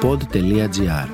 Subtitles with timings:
[0.00, 1.08] pod.gr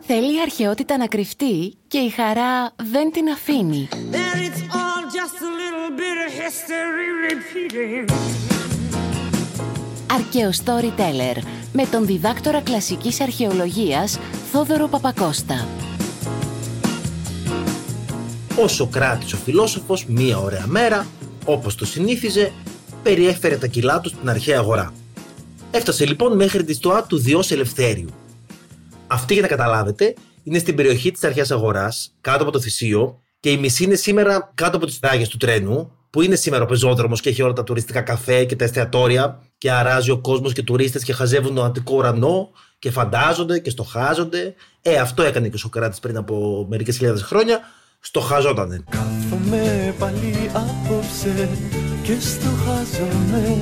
[0.00, 3.88] Θέλει η αρχαιότητα να κρυφτεί και η χαρά δεν την αφήνει.
[10.12, 11.42] Αρκαίο Storyteller
[11.72, 14.18] με τον διδάκτορα κλασικής αρχαιολογίας
[14.52, 15.66] Θόδωρο Παπακώστα.
[18.62, 21.06] Ο Σοκράτης ο φιλόσοφος μία ωραία μέρα,
[21.52, 22.52] όπως το συνήθιζε,
[23.02, 24.92] περιέφερε τα κιλά του στην αρχαία αγορά.
[25.70, 28.08] Έφτασε λοιπόν μέχρι τη στοά του Διός Ελευθέριου.
[29.06, 33.50] Αυτή για να καταλάβετε είναι στην περιοχή της αρχαίας αγοράς, κάτω από το Θησίο και
[33.50, 37.20] η μισή είναι σήμερα κάτω από τις ράγες του τρένου, που είναι σήμερα ο πεζόδρομος
[37.20, 41.04] και έχει όλα τα τουριστικά καφέ και τα εστιατόρια και αράζει ο κόσμος και τουρίστες
[41.04, 44.54] και χαζεύουν τον αντικό ουρανό και φαντάζονται και στοχάζονται.
[44.82, 47.60] Ε, αυτό έκανε και ο Σοκράτης πριν από μερικές χιλιάδες χρόνια.
[48.00, 48.84] Στοχαζότανε.
[48.90, 50.50] Κάθομαι πάλι
[51.30, 51.48] απόψε
[52.02, 53.60] και στοχάζομαι.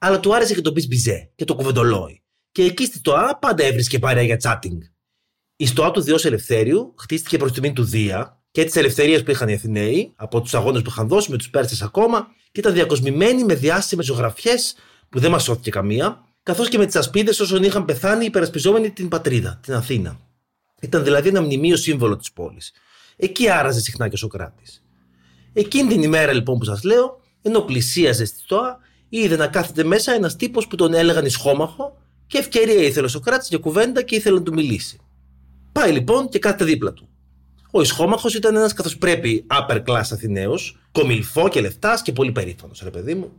[0.00, 2.22] Αλλά του άρεσε και το πεις μπιζέ και το κουβεντολόι.
[2.52, 4.80] Και εκεί στη ΣΤΟΑ πάντα έβρισκε παρέα για τσάτινγκ.
[5.56, 9.48] Η ΣΤΟΑ του Διός Ελευθέριου χτίστηκε προς τιμή του Δία και τη ελευθερία που είχαν
[9.48, 13.44] οι Αθηναίοι από τους αγώνες που είχαν δώσει με τους Πέρσες ακόμα και ήταν διακοσμημένοι
[13.44, 14.74] με διάσημες ζωγραφιές
[15.08, 19.08] που δεν μας σώθηκε καμία, καθώς και με τις ασπίδες όσων είχαν πεθάνει υπερασπιζόμενοι την
[19.08, 20.20] πατρίδα, την Αθήνα.
[20.80, 22.72] Ήταν δηλαδή ένα μνημείο σύμβολο της πόλης.
[23.16, 24.81] Εκεί άραζε συχνά και ο Σοκράτης.
[25.52, 30.12] Εκείνη την ημέρα λοιπόν που σας λέω, ενώ πλησίαζε στη στοά, είδε να κάθεται μέσα
[30.12, 34.38] ένας τύπος που τον έλεγαν Ισχόμαχο και ευκαιρία ήθελε ο Σοκράτης για κουβέντα και ήθελε
[34.38, 34.98] να του μιλήσει.
[35.72, 37.08] Πάει λοιπόν και κάθεται δίπλα του.
[37.70, 42.80] Ο Ισχόμαχος ήταν ένας καθώς πρέπει upper class Αθηναίος, κομιλφό και λεφτάς και πολύ περήφανος,
[42.84, 43.32] ρε παιδί μου.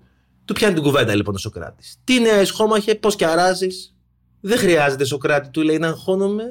[0.46, 1.98] Του πιάνει την κουβέντα λοιπόν ο Σοκράτης.
[2.04, 3.68] Τι νέα Ισχόμαχε, πώς και αράζει.
[4.40, 6.44] Δεν χρειάζεται, Σοκράτη, του λέει να αγχώνομαι.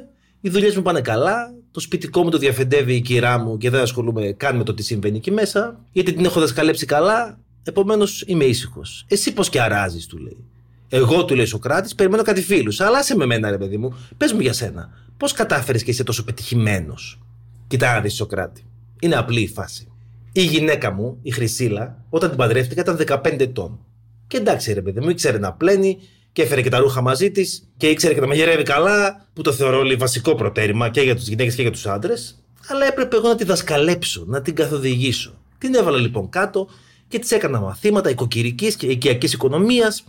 [0.45, 1.55] Οι δουλειές μου πάνε καλά.
[1.71, 4.83] Το σπιτικό μου το διαφεντεύει η κυρά μου και δεν ασχολούμαι καν με το τι
[4.83, 5.81] συμβαίνει εκεί μέσα.
[5.93, 7.39] Γιατί την έχω δασκαλέψει καλά.
[7.63, 9.05] Επομένως είμαι ήσυχος.
[9.09, 10.45] Εσύ πώς και αράζεις, του λέει.
[10.89, 12.81] Εγώ, του λέει Σοκράτης, περιμένω κάτι φίλους.
[12.81, 14.91] Αλλά σε με μένα, ρε παιδί μου, πες μου για σένα.
[15.17, 17.21] Πώς κατάφερες και είσαι τόσο πετυχημένος;
[17.67, 18.65] Κοιτά δεις Σοκράτη.
[19.01, 19.89] Είναι απλή η φάση.
[20.33, 23.79] Η γυναίκα μου, η Χρυσίλα, όταν την παντρεύτηκα ήταν 15 ετών.
[24.27, 25.99] Και εντάξει, ρε παιδί μου, ήξερε να πλένει
[26.33, 29.53] και έφερε και τα ρούχα μαζί της και ήξερε και να μαγειρεύει καλά, που το
[29.53, 32.43] θεωρώ όλοι βασικό προτέρημα και για τι γυναίκες και για τους άντρες.
[32.69, 35.35] Αλλά έπρεπε εγώ να τη δασκαλέψω, να την καθοδηγήσω.
[35.59, 36.69] Την έβαλα λοιπόν κάτω
[37.09, 40.05] και της έκανα μαθήματα οικοκυρικής και οικιακής οικονομίας.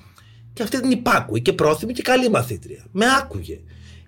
[0.54, 2.86] Και αυτή ήταν υπάκουη και πρόθυμη και καλή μαθήτρια.
[2.92, 3.60] Με άκουγε.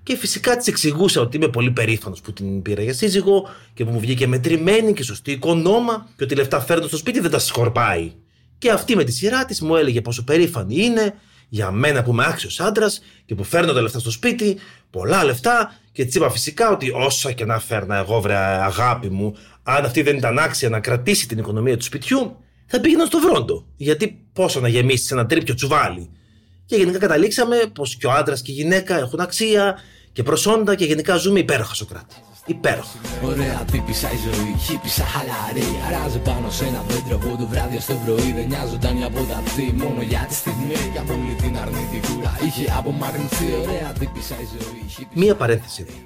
[0.04, 3.92] Και φυσικά της εξηγούσα ότι είμαι πολύ περήφανος που την πήρα για σύζυγο και που
[3.92, 8.12] μου βγήκε μετρημένη και σωστή οικονόμα και ότι λεφτά φέρνω στο σπίτι δεν τα σκορπάει.
[8.58, 11.14] Και αυτή με τη σειρά της μου έλεγε πόσο περήφανη είναι
[11.50, 14.58] για μένα που είμαι άξιος άντρας και που φέρνω τα λεφτά στο σπίτι,
[14.90, 15.76] πολλά λεφτά.
[15.92, 20.02] Και τη είπα φυσικά ότι όσα και να φέρνα εγώ, βρε αγάπη μου, αν αυτή
[20.02, 23.66] δεν ήταν άξια να κρατήσει την οικονομία του σπιτιού, θα πήγαινα στο βρόντο.
[23.76, 26.10] Γιατί πόσο να γεμίσεις ένα τρίπιο τσουβάλι.
[26.66, 29.80] Και γενικά καταλήξαμε πως και ο άντρας και η γυναίκα έχουν αξία
[30.14, 32.16] και προσόντα και γενικά ζούμε υπέροχα Σοκράτη.
[32.46, 33.00] Υπέροχα.
[33.24, 35.70] Ωραία τύπησα η ζωή, χύπησα χαλαρή.
[35.88, 38.32] Αράζει πάνω σε ένα δέντρο από το βράδυ στο πρωί.
[38.34, 40.76] Δεν νοιάζονταν από τα αυτή, μόνο για τη στιγμή.
[40.92, 43.46] Για πολύ την αρνητικούρα είχε απομακρυνθεί.
[43.62, 45.08] Ωραία τύπησα η ζωή.
[45.14, 45.98] Μία παρένθεση εδώ.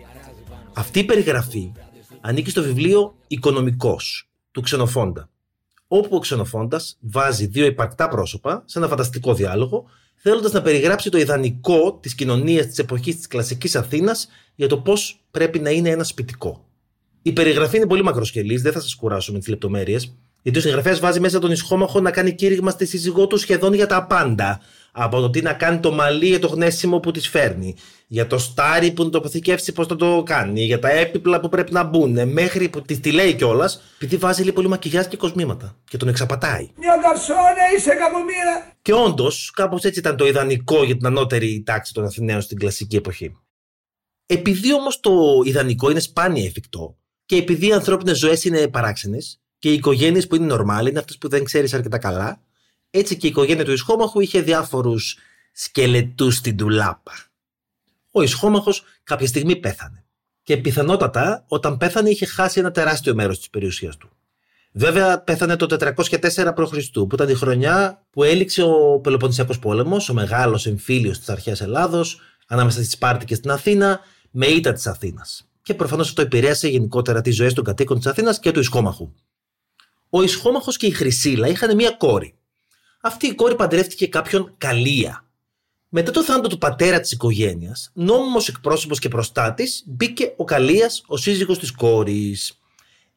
[0.74, 1.72] Αυτή η περιγραφή
[2.22, 5.30] ανήκει στο βιβλίο Οικονομικός του Ξενοφόντα.
[5.88, 9.86] Όπου ο Ξενοφόντας βάζει δύο υπαρκτά πρόσωπα σε ένα φανταστικό διάλογο
[10.16, 14.28] θέλοντας να περιγράψει το ιδανικό της κοινωνίας της εποχής της κλασικής Αθήνας
[14.60, 16.66] για το πώς πρέπει να είναι ένα σπιτικό.
[17.22, 21.00] Η περιγραφή είναι πολύ μακροσκελής, δεν θα σας κουράσω με τις λεπτομέρειες, γιατί ο συγγραφέας
[21.00, 24.62] βάζει μέσα τον ισχόμαχο να κάνει κήρυγμα στη σύζυγό του σχεδόν για τα πάντα.
[24.92, 27.76] Από το τι να κάνει το μαλλί για το γνέσιμο που της φέρνει,
[28.08, 31.50] για το στάρι που να το αποθηκεύσει πώς θα το κάνει, για τα έπιπλα που
[31.50, 35.18] πρέπει να μπουν, μέχρι που τη τη λέει κιόλας, επειδή βάζει λίγο πολύ μακιγιάζ και
[35.18, 36.70] κοσμήματα και τον εξαπατάει.
[36.78, 38.74] Μια καρσόνα είσαι εκατομμύρια!
[38.82, 42.96] Και όντως, κάπως έτσι ήταν το ιδανικό για την ανώτερη τάξη των Αθηναίων στην κλασική
[42.96, 43.36] εποχή.
[44.32, 45.12] Επειδή όμως το
[45.44, 50.36] ιδανικό είναι σπάνια εφικτό και επειδή οι ανθρώπινες ζωές είναι παράξενες και οι οικογένειες που
[50.36, 52.42] είναι normal είναι αυτές που δεν ξέρεις αρκετά καλά,
[52.90, 55.18] έτσι και η οικογένεια του Ισχόμαχου είχε διάφορους
[55.52, 57.12] σκελετούς στην τουλάπα.
[58.12, 60.06] Ο Ισχόμαχος κάποια στιγμή πέθανε.
[60.44, 64.10] Και πιθανότατα όταν πέθανε είχε χάσει ένα τεράστιο μέρος της περιουσίας του.
[64.72, 70.14] Βέβαια, πέθανε το 404 π.Χ., που ήταν η χρονιά που έληξε ο Πελοποννησιακός Πόλεμος, ο
[70.14, 74.00] μεγάλος εμφύλιος της αρχαίας Ελλάδος, ανάμεσα στη Σπάρτη και στην Αθήνα,
[74.32, 75.48] με ήττα της Αθήνας.
[75.62, 79.14] Και προφανώς αυτό επηρέασε γενικότερα τις ζωές των κατοίκων της Αθήνας και του Ισχόμαχου.
[80.10, 82.34] Ο Ισχόμαχος και η Χρυσίλα είχαν μία κόρη.
[83.02, 85.24] Αυτή η κόρη παντρεύτηκε κάποιον Καλία.
[85.90, 91.18] Μετά το θάνατο του πατέρα της οικογένειας, νόμιμος εκπρόσωπος και προστάτης, μπήκε ο Καλίας, ο
[91.18, 92.60] σύζυγος της κόρης.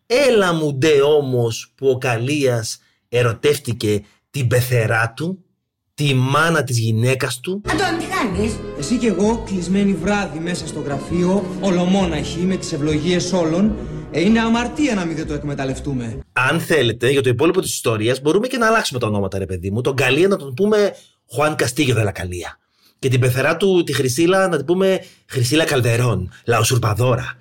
[0.06, 2.78] Έλα μου ντε όμως που ο Καλίας
[3.08, 5.44] ερωτεύτηκε την πεθερά του,
[5.94, 7.62] τη μάνα της γυναίκας του.
[7.70, 13.32] Αντώνη, τι κάνεις; Εσύ και εγώ, κλεισμένοι βράδυ μέσα στο γραφείο, ολομόναχοι με τις ευλογίες
[13.32, 13.76] όλων,
[14.10, 16.18] ε, είναι αμαρτία να μην δεν το εκμεταλλευτούμε.
[16.32, 19.70] Αν θέλετε, για το υπόλοιπο της ιστορίας, μπορούμε και να αλλάξουμε τα ονόματα, ρε παιδί
[19.70, 19.80] μου.
[19.80, 20.94] Τον Καλία να τον πούμε
[21.34, 22.58] Χουάν Καστίγιο Δελακαλία.
[22.98, 27.38] Και την πεθερά του, τη Χρυσίλα, να την πούμε Χρυσίλα Καλδερών, Λαοσουρπαδόρα.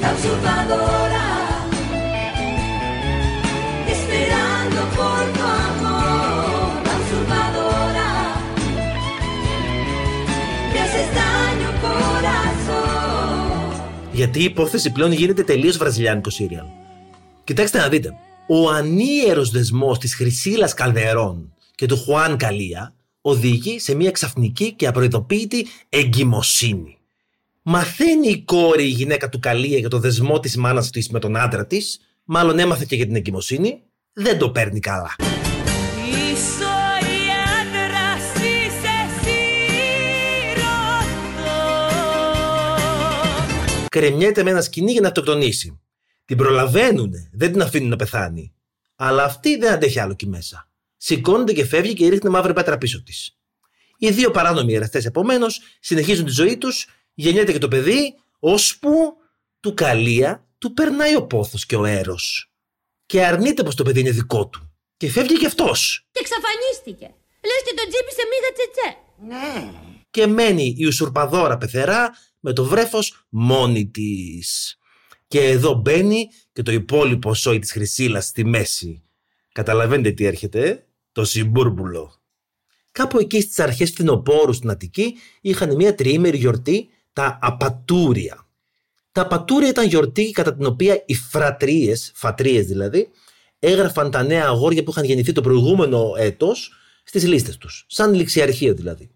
[0.00, 0.99] La
[14.20, 16.64] Γιατί η υπόθεση πλέον γίνεται τελείως βραζιλιάνικο σύριαλ.
[17.44, 18.14] Κοιτάξτε να δείτε.
[18.48, 24.86] Ο ανίερος δεσμός της Χρυσίλας Καλδερών και του Χουάν Καλία οδηγεί σε μια ξαφνική και
[24.86, 26.98] απροειδοποίητη εγκυμοσύνη.
[27.62, 31.36] Μαθαίνει η κόρη η γυναίκα του Καλία για το δεσμό της μάνας της με τον
[31.36, 33.82] άντρα της, μάλλον έμαθε και για την εγκυμοσύνη,
[34.12, 35.16] δεν το παίρνει καλά.
[36.40, 36.69] soy
[43.90, 45.80] Κρεμιέται με ένα σκηνή για να αυτοκτονήσει.
[46.24, 48.54] Την προλαβαίνουνε, δεν την αφήνουν να πεθάνει.
[48.96, 50.70] Αλλά αυτή δεν αντέχει άλλο εκεί μέσα.
[50.96, 53.38] Σηκώνεται και φεύγει και ρίχνει μαύρη πέτρα πίσω της.
[53.98, 59.16] Οι δύο παράνομοι εραστέ επομένως συνεχίζουν τη ζωή τους, γεννιέται και το παιδί, ώσπου
[59.60, 62.52] του καλία του περνάει ο πόθος και ο έρος.
[63.06, 64.72] Και αρνείται πως το παιδί είναι δικό του.
[64.96, 66.06] Και φεύγει κι αυτός.
[66.12, 67.14] Και εξαφανίστηκε.
[67.44, 68.96] Λες και τον τσίπησε μίγα τσετσέ.
[69.28, 69.72] Ναι.
[70.10, 72.10] Και μένει η ουσουρπαδόρα πεθερά
[72.40, 74.78] με το βρέφος μόνη της.
[75.28, 79.02] Και εδώ μπαίνει και το υπόλοιπο σόι της Χρυσίλας στη μέση.
[79.52, 82.14] Καταλαβαίνετε τι έρχεται, ε; το συμπούρμπουλο.
[82.92, 88.48] Κάπου εκεί στις αρχές φθινοπόρου στην Αττική είχαν μια τριήμερη γιορτή, τα Απατούρια.
[89.12, 93.08] Τα Απατούρια ήταν γιορτή κατά την οποία οι φρατρίες, φατρίες δηλαδή,
[93.58, 96.72] έγραφαν τα νέα αγόρια που είχαν γεννηθεί το προηγούμενο έτος
[97.04, 99.10] στις λίστες τους, σαν ληξιαρχείο δηλαδή.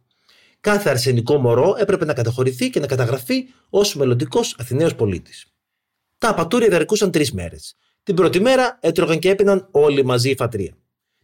[0.65, 5.47] Κάθε αρσενικό μωρό έπρεπε να καταχωρηθεί και να καταγραφεί ως μελλοντικός Αθηναίος πολίτης.
[6.19, 7.77] Τα απατούρια διαρκούσαν τρεις μέρες.
[8.03, 10.77] Την πρώτη μέρα έτρωγαν και έπιναν όλοι μαζί η φατρία.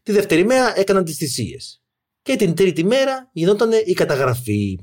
[0.03, 1.83] Τη δεύτερη μέρα έκαναν τις θυσίες.
[2.23, 4.79] Και την τρίτη μέρα γινόταν η καταγραφή.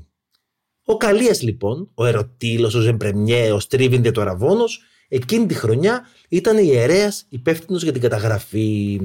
[0.84, 6.58] Ο Καλίας λοιπόν, ο Ερωτήλος, ο Ζεμπρεμιέ, ο Στρίβιν το Αραβόνος, εκείνη τη χρονιά ήταν
[6.58, 9.00] ιερέας υπεύθυνος για την καταγραφή.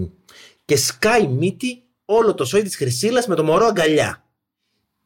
[0.66, 4.24] Και σκάει μύτη όλο το σόι της Χρυσίλας με το μωρό αγκαλιά.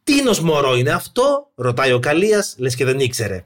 [0.07, 3.45] Τίνος μωρό είναι αυτό, ρωτάει ο Καλίας, λες και δεν ήξερε.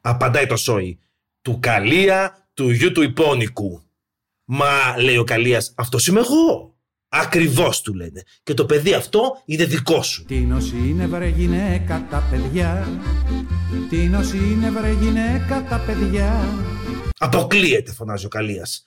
[0.00, 0.98] Απαντάει το σόι.
[1.42, 3.82] Του Καλία, του γιου του υπόνικου.
[4.44, 6.74] Μα, λέει ο Καλίας, αυτός είμαι εγώ.
[7.08, 8.22] Ακριβώς του λένε.
[8.42, 10.24] Και το παιδί αυτό είναι δικό σου.
[10.24, 12.88] Τίνος είναι βρε γυναίκα τα παιδιά
[13.88, 16.48] Τίνος είναι βρε γυναίκα τα παιδιά
[17.18, 18.84] Αποκλείεται, φωνάζει ο Καλίας.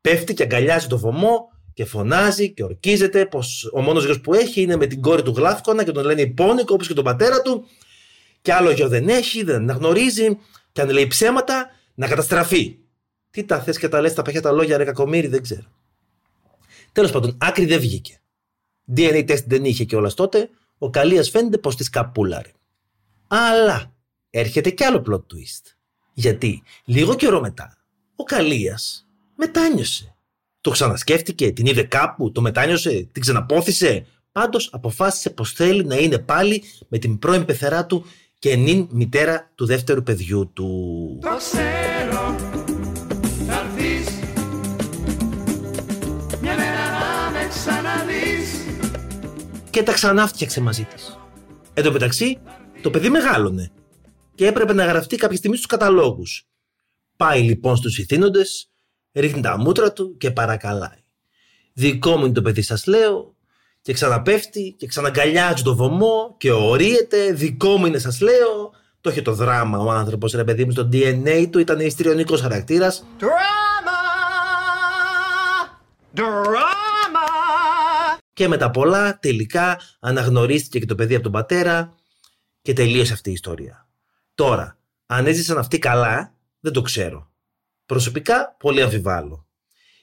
[0.00, 4.60] Πέφτει και αγκαλιάζει το βωμό και φωνάζει και ορκίζεται πως ο μόνος γιος που έχει
[4.60, 7.66] είναι με την κόρη του Γλάφκονα και τον λένε υπόνικο όπως και τον πατέρα του
[8.42, 10.38] και άλλο γιο δεν έχει, δεν αναγνωρίζει
[10.72, 12.78] και αν λέει ψέματα να καταστραφεί.
[13.30, 15.66] Τι τα θες και τα λες τα παχιά τα λόγια ρε κακομύρι δεν ξέρω.
[16.92, 18.20] Τέλος πάντων, άκρη δεν βγήκε.
[18.96, 22.52] DNA test δεν είχε κιόλας τότε, ο Καλίας φαίνεται πως της σκαπούλαρε.
[23.26, 23.92] Αλλά
[24.30, 25.74] έρχεται κι άλλο plot twist.
[26.12, 27.76] Γιατί λίγο καιρό μετά,
[28.16, 29.06] ο Καλίας
[29.36, 30.14] μετάνιωσε.
[30.60, 34.06] Το ξανασκέφτηκε, την είδε κάπου, το μετάνιωσε, την ξαναπόθησε.
[34.32, 38.04] Πάντως αποφάσισε πως θέλει να είναι πάλι με την πρώην πεθερά του
[38.38, 40.68] και νυν μητέρα του δεύτερου παιδιού του.
[41.20, 42.36] Το ξέρω
[43.46, 44.08] θα έρθεις
[46.40, 48.60] Μια μέρα να με ξαναδείς
[49.70, 51.18] και τα ξανά φτιάξε μαζί της.
[51.74, 52.38] Εν τω μεταξύ,
[52.82, 53.70] το παιδί μεγάλωνε
[54.34, 56.44] και έπρεπε να γραφτεί κάποια στιγμή στους καταλόγους.
[57.16, 58.69] Πάει λοιπόν στους ηθήνοντες,
[59.12, 61.04] ρίχνει τα μούτρα του και παρακαλάει.
[61.72, 63.34] Δικό μου είναι το παιδί, σας λέω,
[63.82, 67.32] και ξαναπέφτει και ξαναγκαλιάζει το βωμό και ορίεται.
[67.32, 68.70] Δικό μου είναι, σας λέω.
[69.00, 73.04] Το είχε το δράμα ο άνθρωπος, ρε παιδί μου, στο DNA του ήταν ιστριονικός χαρακτήρας.
[78.32, 81.94] Και με τα πολλά τελικά αναγνωρίστηκε και το παιδί από τον πατέρα
[82.62, 83.88] και τελείωσε αυτή η ιστορία.
[84.34, 87.29] Τώρα, αν έζησαν αυτοί καλά, δεν το ξέρω.
[87.90, 89.46] Προσωπικά, πολύ αμφιβάλλω.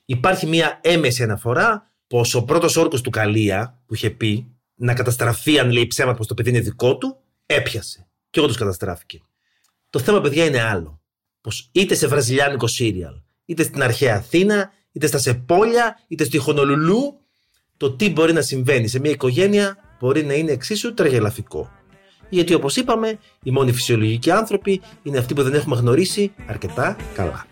[0.05, 5.59] Υπάρχει μια έμεση αναφορά πως ο πρώτος όρκος του Καλία που είχε πει να καταστραφεί
[5.59, 8.07] αν λέει ψέματα πως το παιδί είναι δικό του, έπιασε.
[8.29, 9.21] Και όντως καταστράφηκε.
[9.89, 11.01] Το θέμα, παιδιά, είναι άλλο.
[11.41, 13.13] Πως είτε σε βραζιλιάνικο σύριαλ,
[13.45, 17.19] είτε στην αρχαία Αθήνα, είτε στα Σεπόλια, είτε στη Χονολουλού,
[17.77, 21.71] το τι μπορεί να συμβαίνει σε μια οικογένεια μπορεί να είναι εξίσου τραγελαφικό
[22.29, 27.45] γιατί όπως είπαμε, οι μόνοι φυσιολογικοί άνθρωποι είναι αυτοί που δεν έχουμε γνωρίσει αρκετά καλά.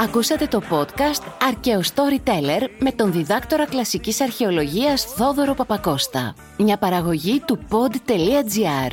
[0.00, 6.34] Ακούσατε το podcast Αρκαίο Storyteller με τον διδάκτορα κλασικής αρχαιολογίας Θόδωρο Παπακώστα.
[6.58, 8.92] Μια παραγωγή του pod.gr.